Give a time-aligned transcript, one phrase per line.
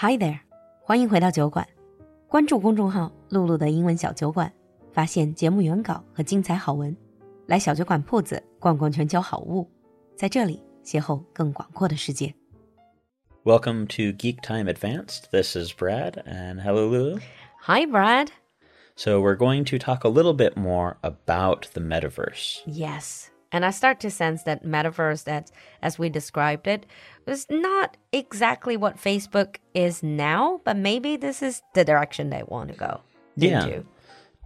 [0.00, 0.38] Hi there，
[0.80, 1.66] 欢迎回到酒馆，
[2.28, 4.52] 关注公众号“璐璐的英文小酒馆”，
[4.94, 6.96] 发现节目原稿和精彩好文，
[7.46, 9.68] 来小酒馆铺子逛逛全球好物，
[10.14, 12.32] 在这里邂逅更广阔的世界。
[13.42, 15.24] Welcome to Geek Time Advanced.
[15.32, 17.18] This is Brad and hello Lulu.
[17.62, 18.28] Hi Brad.
[18.94, 22.60] So we're going to talk a little bit more about the metaverse.
[22.66, 23.30] Yes.
[23.50, 26.84] And I start to sense that metaverse, that as we described it,
[27.26, 32.70] was not exactly what Facebook is now, but maybe this is the direction they want
[32.72, 33.00] to go.
[33.36, 33.64] Yeah.
[33.64, 33.84] into.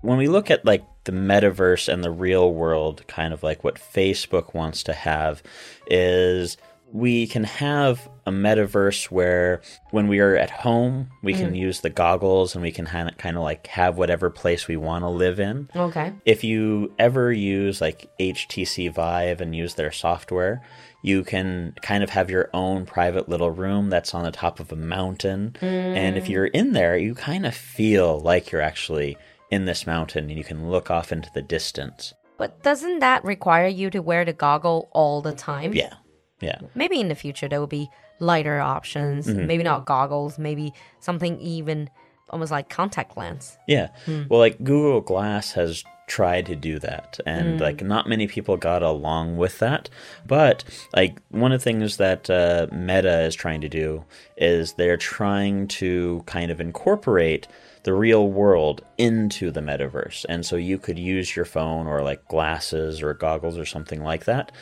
[0.02, 3.76] When we look at like the metaverse and the real world, kind of like what
[3.76, 5.42] Facebook wants to have
[5.86, 6.56] is
[6.92, 11.56] we can have a metaverse where when we are at home, we can mm.
[11.56, 14.76] use the goggles and we can kind of, kind of like have whatever place we
[14.76, 15.70] want to live in.
[15.74, 16.12] Okay.
[16.26, 20.62] if you ever use like HTC Vive and use their software,
[21.02, 24.70] you can kind of have your own private little room that's on the top of
[24.70, 25.56] a mountain.
[25.62, 26.28] And if mm.
[26.28, 29.16] you're in there, you kind of feel like you're actually
[29.50, 32.12] in this mountain and you can look off into the distance.
[32.36, 35.72] But doesn't that require you to wear the goggle all the time?
[35.74, 35.94] Yeah.
[36.42, 36.58] Yeah.
[36.74, 39.26] Maybe in the future there will be lighter options.
[39.26, 39.46] Mm-hmm.
[39.46, 40.38] Maybe not goggles.
[40.38, 41.88] Maybe something even
[42.30, 43.56] almost like contact lens.
[43.68, 43.88] Yeah.
[44.06, 44.22] Hmm.
[44.28, 47.18] Well, like Google Glass has tried to do that.
[47.24, 49.88] And like not many people got along with that.
[50.26, 50.62] But
[50.94, 54.04] like one of the things that uh, meta is trying to do
[54.36, 57.48] is they're trying to kind of incorporate
[57.84, 60.26] the real world into the metaverse.
[60.28, 64.26] And so you could use your phone or like glasses or goggles or something like
[64.26, 64.52] that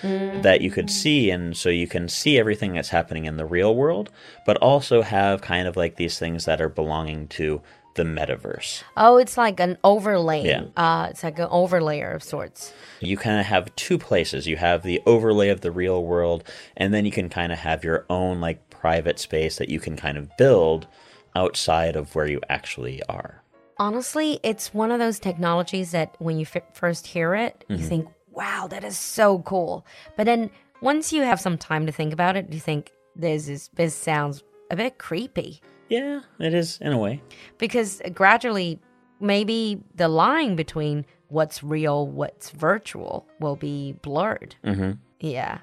[0.42, 1.30] that you could see.
[1.32, 4.10] And so you can see everything that's happening in the real world
[4.46, 7.60] but also have kind of like these things that are belonging to
[7.94, 10.44] the metaverse Oh, it's like an overlay.
[10.46, 10.64] Yeah.
[10.76, 12.72] Uh, it's like an overlayer of sorts.
[13.00, 14.46] you kind of have two places.
[14.46, 16.44] You have the overlay of the real world,
[16.76, 19.96] and then you can kind of have your own like private space that you can
[19.96, 20.86] kind of build
[21.34, 23.42] outside of where you actually are.
[23.78, 28.06] Honestly, it's one of those technologies that when you f- first hear it, you think,
[28.30, 29.86] wow, that is so cool.
[30.16, 30.50] But then
[30.82, 34.42] once you have some time to think about it, you think, this, is, this sounds
[34.70, 35.60] a bit creepy.
[35.90, 37.20] Yeah, it is in a way.
[37.58, 38.78] Because gradually,
[39.20, 44.54] maybe the line between what's real, what's virtual will be blurred.
[44.64, 44.92] Mm-hmm.
[45.18, 45.58] Yeah.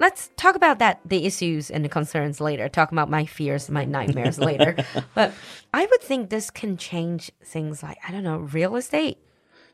[0.00, 2.68] Let's talk about that, the issues and the concerns later.
[2.68, 4.76] Talk about my fears, my nightmares later.
[5.14, 5.32] But
[5.72, 9.18] I would think this can change things like, I don't know, real estate.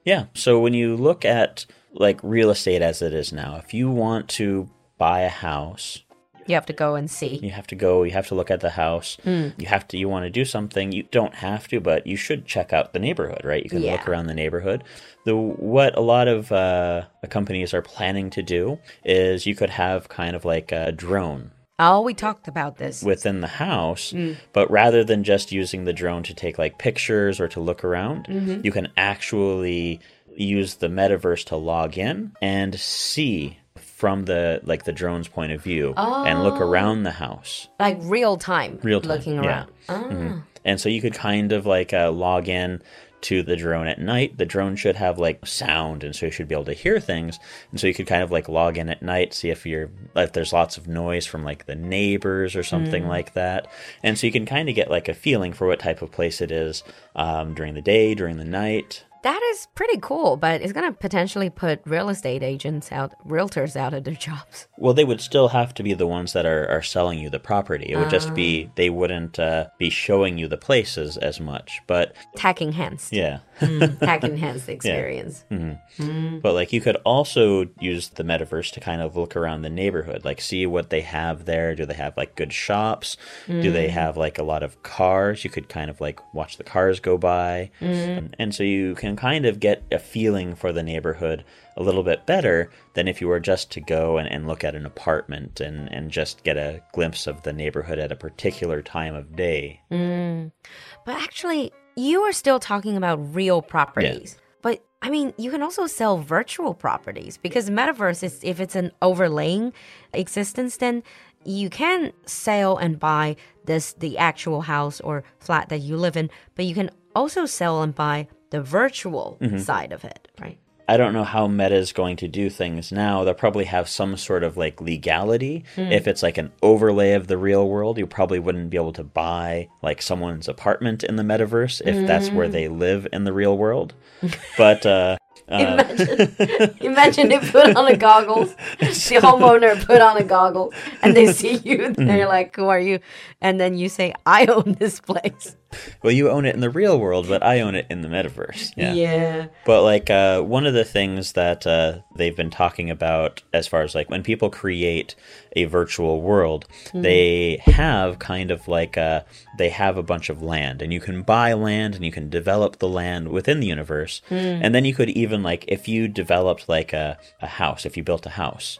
[0.04, 0.26] Yeah.
[0.34, 4.28] So when you look at like real estate as it is now, if you want
[4.30, 4.68] to
[4.98, 6.02] buy a house,
[6.46, 7.38] You have to go and see.
[7.42, 9.16] you have to go, you have to look at the house.
[9.24, 9.48] Hmm.
[9.56, 10.92] You have to, you want to do something.
[10.92, 13.62] You don't have to, but you should check out the neighborhood, right?
[13.62, 14.84] You can look around the neighborhood.
[15.24, 20.08] The what a lot of uh, companies are planning to do is you could have
[20.08, 23.02] kind of like a drone Oh, we talked about this.
[23.02, 24.32] within the house, hmm.
[24.52, 28.26] but rather than just using the drone to take like pictures or to look around,
[28.26, 28.60] mm-hmm.
[28.64, 30.00] you can actually
[30.34, 33.58] use the metaverse to log in and see
[33.96, 37.66] from the like the drone's point of view and look around the house.
[37.80, 38.78] like real time.
[38.82, 39.40] Real time, Looking yeah.
[39.40, 39.70] around.
[39.88, 40.42] Ah.
[40.66, 42.82] And so you could kind of like uh, log in
[43.22, 44.36] to the drone at night.
[44.36, 47.38] The drone should have like sound, and so you should be able to hear things.
[47.70, 50.34] And so you could kind of like log in at night, see if you're if
[50.34, 53.66] there's lots of noise from like the neighbors or something like that.
[54.02, 56.42] And so you can kind of get like a feeling for what type of place
[56.42, 59.04] it is um, during the day, during the night.
[59.22, 63.74] That is pretty cool, but it's going to potentially put real estate agents out, realtors
[63.74, 64.68] out of their jobs.
[64.78, 67.40] Well, they would still have to be the ones that are, are selling you the
[67.40, 67.86] property.
[67.90, 71.80] It would just be they wouldn't uh, be showing you the places as much.
[71.86, 73.08] But Tacking hands.
[73.12, 73.40] yeah.
[73.60, 75.44] Mm, tech enhanced experience.
[75.50, 76.02] Mm-hmm.
[76.02, 76.42] Mm.
[76.42, 80.24] But like you could also use the metaverse to kind of look around the neighborhood,
[80.24, 81.74] like see what they have there.
[81.74, 83.16] Do they have like good shops?
[83.46, 83.90] Do they mm.
[83.90, 85.44] have like a lot of cars?
[85.44, 87.70] You could kind of like watch the cars go by.
[87.80, 88.18] Mm.
[88.18, 91.44] And, and so you can kind of get a feeling for the neighborhood
[91.76, 94.74] a little bit better than if you were just to go and, and look at
[94.74, 99.14] an apartment and, and just get a glimpse of the neighborhood at a particular time
[99.14, 99.80] of day.
[99.90, 104.36] But actually, you are still talking about real properties.
[104.62, 108.92] But I mean, you can also sell virtual properties because metaverse is if it's an
[109.00, 109.72] overlaying
[110.12, 111.02] existence, then
[111.44, 116.30] you can sell and buy this the actual house or flat that you live in,
[116.54, 119.58] but you can also sell and buy the virtual mm-hmm.
[119.58, 120.58] side of it, right?
[120.88, 123.24] I don't know how Meta is going to do things now.
[123.24, 125.64] They'll probably have some sort of like legality.
[125.74, 125.92] Hmm.
[125.92, 129.04] If it's like an overlay of the real world, you probably wouldn't be able to
[129.04, 132.78] buy like someone's apartment in the metaverse if that's where they hmm.
[132.78, 133.94] live in the real world.
[134.58, 135.16] but uh,
[135.48, 138.54] uh imagine, imagine they put on a goggles.
[138.78, 140.72] The homeowner put on a goggle,
[141.02, 141.78] and they see you.
[141.78, 142.00] Hmm.
[142.00, 143.00] And they're like, "Who are you?"
[143.40, 145.56] And then you say, "I own this place."
[146.02, 148.72] Well, you own it in the real world, but I own it in the metaverse.
[148.76, 148.92] Yeah.
[148.94, 149.46] Yeah.
[149.64, 153.82] But like uh, one of the things that uh, they've been talking about, as far
[153.82, 155.14] as like when people create
[155.56, 159.24] a virtual world, they have kind of like a,
[159.58, 162.78] they have a bunch of land, and you can buy land and you can develop
[162.78, 166.92] the land within the universe, and then you could even like if you developed like
[166.92, 168.78] a, a house, if you built a house,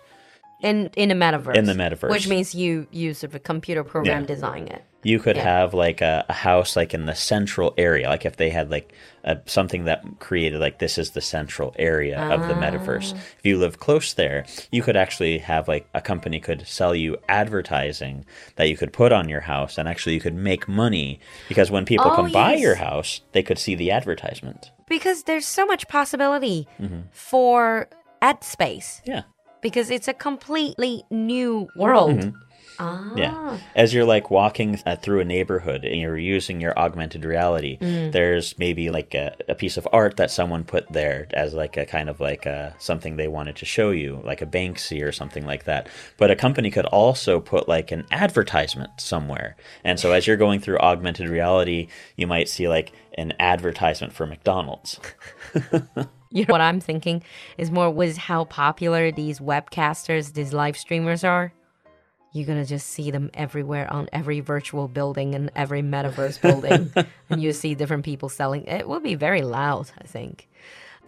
[0.63, 1.57] In in a metaverse.
[1.57, 2.11] In the metaverse.
[2.11, 4.27] which means you use of a computer program Yeah.
[4.27, 4.85] design it.
[5.11, 5.45] You could Yeah.
[5.63, 8.89] have like a, a house like in the central area like if they had like
[9.25, 13.09] a, something that created like this is the central area of the metaverse
[13.39, 17.17] if you live close there you could actually have like a company could sell you
[17.29, 18.25] advertising
[18.57, 21.85] that you could put on your house and actually you could make money because when
[21.85, 25.89] people Oh, come buy your house they could see the advertisement Because there's so much
[25.89, 27.01] possibility Mm-hmm.
[27.13, 27.89] for
[28.23, 29.03] ad space.
[29.05, 29.23] yeah
[29.63, 32.33] Because it's a completely new world.
[32.79, 33.13] Ah.
[33.17, 33.59] Yeah.
[33.75, 38.59] As you're like walking uh, through a neighborhood and you're using your augmented reality, there's
[38.59, 42.09] maybe like a, a piece of art that someone put there as like a kind
[42.09, 45.65] of like a, something they wanted to show you, like a Banksy or something like
[45.65, 45.89] that.
[46.17, 49.57] But a company could also put like an advertisement somewhere.
[49.85, 54.27] And so as you're going through augmented reality, you might see like an advertisement for
[54.27, 55.01] McDonald's.
[56.31, 57.23] You know what I'm thinking
[57.57, 61.53] is more was how popular these webcasters, these live streamers are.
[62.33, 66.93] You're gonna just see them everywhere on every virtual building and every metaverse building,
[67.31, 68.65] and you see different people selling.
[68.65, 70.49] It will be very loud, I think.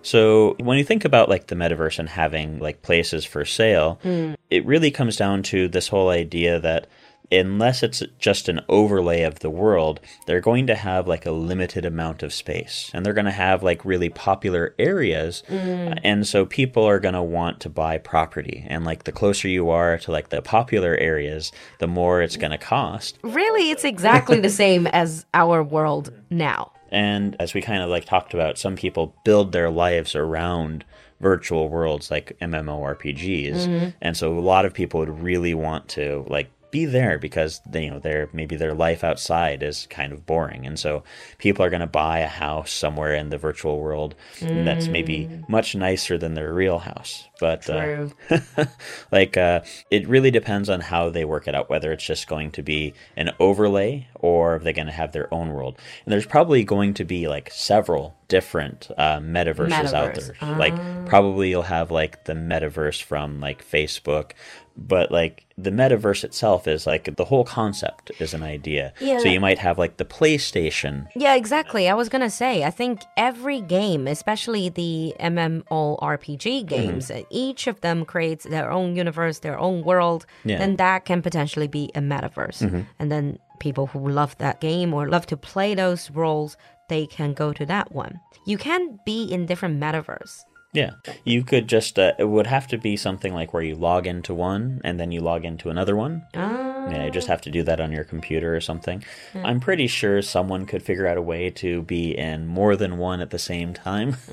[0.02, 4.34] So when you think about like the metaverse and having like places for sale, hmm.
[4.48, 6.86] it really comes down to this whole idea that
[7.30, 11.84] unless it's just an overlay of the world, they're going to have like a limited
[11.84, 15.42] amount of space and they're going to have like really popular areas.
[15.48, 16.00] Mm.
[16.04, 18.64] And so people are going to want to buy property.
[18.68, 22.52] And like the closer you are to like the popular areas, the more it's going
[22.52, 23.18] to cost.
[23.22, 26.72] Really, it's exactly the same as our world now.
[26.90, 30.84] And as we kind of like talked about, some people build their lives around
[31.20, 33.56] virtual worlds like MMORPGs.
[33.56, 33.88] Mm-hmm.
[34.00, 37.84] And so a lot of people would really want to like be there because they,
[37.84, 40.66] you know their maybe their life outside is kind of boring.
[40.66, 41.02] And so
[41.38, 45.74] people are going to buy a house somewhere in the virtual world that's maybe much
[45.74, 47.28] nicer than their real house.
[47.40, 48.08] But uh,
[49.12, 49.60] like uh,
[49.90, 52.94] it really depends on how they work it out whether it's just going to be
[53.16, 55.78] an overlay or if they're going to have their own world.
[56.04, 60.38] And there's probably going to be like several different uh, metaverses out Metaverse.
[60.40, 60.58] there.
[60.58, 64.32] Like probably you'll have like the metaverse from like facebook
[64.80, 69.18] but like the metaverse itself is like the whole concept is an idea Yeah.
[69.18, 71.88] so you might have like the playstation Yeah, exactly.
[71.88, 77.80] I was gonna say, I think every game, especially the MMORPG games, uh, each of
[77.80, 80.26] them creates their own universe, their own world.
[80.44, 80.58] Yeah.
[80.58, 82.86] Then that can potentially be a metaverse.
[82.98, 86.56] And then people who love that game or love to play those roles,
[86.88, 88.20] they can go to that one.
[88.46, 90.44] You can be in different metaverse.
[90.74, 90.90] Yeah,
[91.24, 91.98] you could just.
[91.98, 95.12] Uh, it would have to be something like where you log into one and then
[95.12, 96.26] you log into another one.
[96.34, 99.02] Ah, Yeah, you just have to do that on your computer or something.
[99.34, 103.20] I'm pretty sure someone could figure out a way to be in more than one
[103.20, 104.16] at the same time.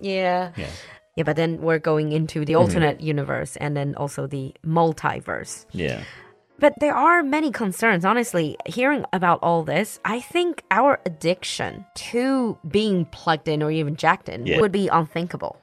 [0.00, 0.52] yeah.
[0.56, 0.70] Yeah.
[1.16, 5.64] Yeah, but then we're going into the alternate universe and then also the multiverse.
[5.72, 6.02] yeah.
[6.58, 8.04] But there are many concerns.
[8.04, 13.96] Honestly, hearing about all this, I think our addiction to being plugged in or even
[13.96, 14.60] jacked in Yeah.
[14.60, 15.56] would be unthinkable.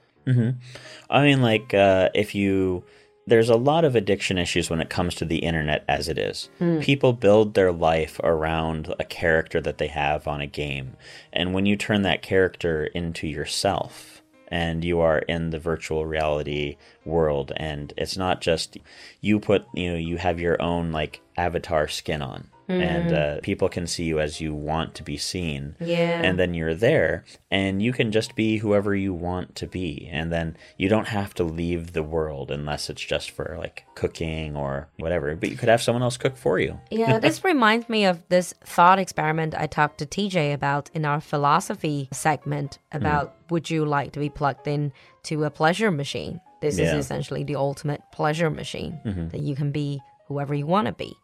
[1.10, 2.84] I mean, like, uh, if you.
[3.26, 6.50] There's a lot of addiction issues when it comes to the internet as it is.
[6.82, 10.98] People build their life around a character that they have on a game.
[11.32, 14.13] And when you turn that character into yourself,
[14.48, 17.52] and you are in the virtual reality world.
[17.56, 18.78] And it's not just
[19.20, 23.38] you put you know you have your own like avatar skin on and mm-hmm.
[23.38, 26.22] uh, people can see you as you want to be seen Yeah.
[26.22, 30.32] and then you're there and you can just be whoever you want to be and
[30.32, 34.88] then you don't have to leave the world unless it's just for like cooking or
[34.98, 38.22] whatever but you could have someone else cook for you Yeah, this reminds me of
[38.28, 43.50] this thought experiment I talked to TJ about in our philosophy segment about mm.
[43.50, 44.92] would you like to be plugged in
[45.24, 46.40] to a pleasure machine?
[46.60, 46.94] This Yeah.
[46.96, 49.28] is essentially the ultimate pleasure machine mm-hmm.
[49.28, 51.14] that you can be whoever you want to be.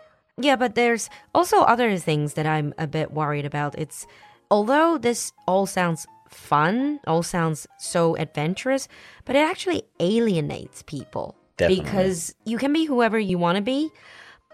[0.40, 3.78] Yeah, but there's also other things that I'm a bit worried about.
[3.78, 4.06] It's
[4.50, 8.88] although this all sounds fun, all sounds so adventurous,
[9.24, 11.84] but it actually alienates people Definitely.
[11.84, 13.90] because you can be whoever you want to be,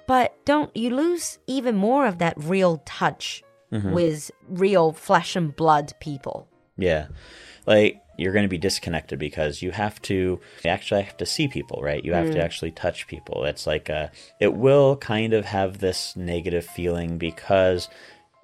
[0.07, 3.93] but don't you lose even more of that real touch mm-hmm.
[3.93, 6.49] with real flesh and blood people?
[6.77, 7.09] Yeah.
[7.67, 11.49] Like you're going to be disconnected because you have to you actually have to see
[11.49, 12.05] people, right?
[12.05, 13.45] You have to actually touch people.
[13.45, 14.09] It's like uh
[14.41, 17.89] it will kind of have this negative feeling because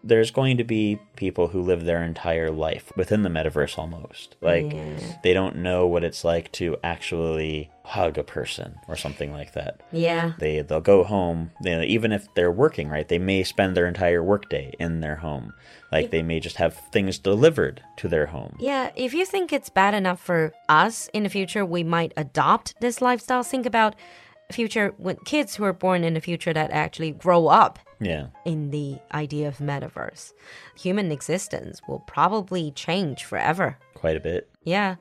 [0.05, 4.37] there's going to be people who live their entire life within the metaverse almost.
[4.41, 4.75] Like
[5.23, 9.81] they don't know what it's like to actually hug a person or something like that.
[9.93, 10.33] Yeah.
[10.39, 13.09] They they'll go home, you know, even if they're working, right?
[13.09, 15.53] They may spend their entire workday in their home.
[15.91, 18.57] Like they may just have things delivered to their home.
[18.59, 22.75] Yeah, if you think it's bad enough for us in the future, we might adopt
[22.81, 23.43] this lifestyle.
[23.43, 23.95] Think about
[24.51, 28.27] future when kids who are born in the future that actually grow up Yeah.
[28.45, 30.33] in the idea of metaverse.
[30.77, 33.79] Human existence will probably change forever.
[33.95, 34.51] Quite a bit.
[34.65, 34.97] Yeah.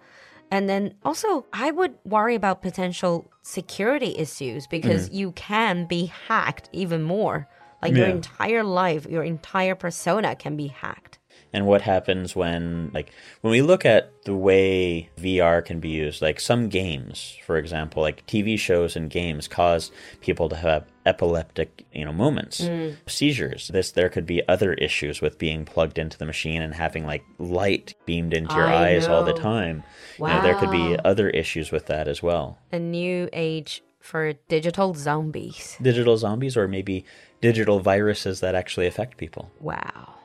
[0.51, 5.13] And then also, I would worry about potential security issues because mm.
[5.13, 7.47] you can be hacked even more.
[7.81, 11.10] Like your entire life, your entire persona can be hacked.
[11.53, 16.21] And what happens when like when we look at the way VR can be used
[16.21, 19.91] like some games for example like TV shows and games cause
[20.21, 22.95] people to have epileptic you know moments mm.
[23.07, 27.05] seizures this there could be other issues with being plugged into the machine and having
[27.05, 29.41] like light beamed into your I eyes all the know.
[29.41, 29.83] time
[30.19, 34.33] you know, there could be other issues with that as well A new age for
[34.47, 35.77] digital zombies.
[35.81, 37.03] digital zombies or maybe
[37.41, 40.15] digital viruses that actually affect people Wow.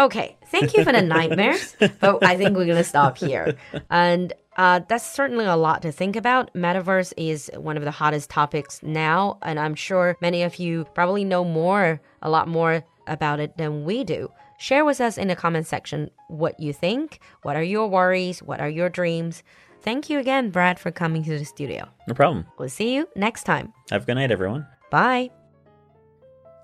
[0.00, 3.54] Okay, thank you for the nightmares, but I think we're going to stop here.
[3.88, 6.52] And uh, that's certainly a lot to think about.
[6.54, 11.24] Metaverse is one of the hottest topics now, and I'm sure many of you probably
[11.24, 14.30] know more, a lot more about it than we do.
[14.58, 17.18] Share with us in the comment section what you think.
[17.42, 18.42] What are your worries?
[18.42, 19.42] What are your dreams?
[19.80, 21.88] Thank you again, Brad, for coming to the studio.
[22.06, 23.72] no problem We'll see you next time.
[23.90, 25.30] have a good night everyone Bye.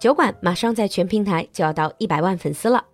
[0.00, 2.85] 酒馆马上在全平台就要到一百万粉丝了，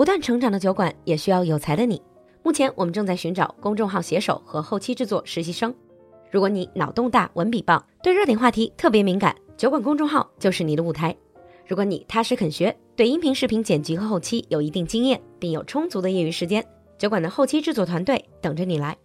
[0.00, 2.00] 不断成长的酒馆也需要有才的你。
[2.42, 5.74] 目前我们正在寻找公众号写手和后期制作实习生。
[6.30, 11.14] 如果你脑洞大、文笔棒，对热点话题特别敏感，酒馆公众号就是你的舞台。
[11.66, 16.64] 如果你踏实肯学，对音频、视频剪辑和后期有一定经验，并有充足的业余时间，
[16.96, 18.96] 酒馆的后期制作团队等着你来。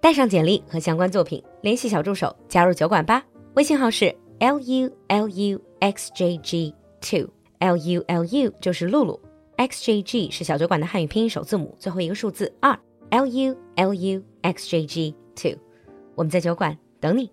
[0.00, 3.20] 带上简历和相关作品，联系小助手加入酒馆吧。
[3.54, 9.20] 微信号是 l u l u x j g two，l u l u 就是露露
[9.60, 12.78] ，x j g 是小酒馆的汉语拼音首字母，最后一个数字二
[13.10, 15.52] ，l u l u x j g two。
[16.14, 17.30] 我们在酒馆等你。